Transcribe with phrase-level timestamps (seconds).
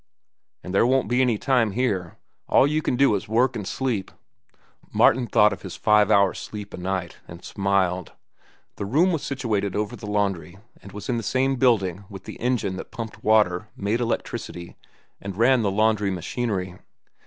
[0.63, 2.17] "And there won't be any time here.
[2.49, 4.09] All you can do is work an' sleep."
[4.91, 8.13] Martin thought of his five hours' sleep a night, and smiled.
[8.77, 12.41] The room was situated over the laundry and was in the same building with the
[12.41, 14.75] engine that pumped water, made electricity,
[15.21, 16.79] and ran the laundry machinery.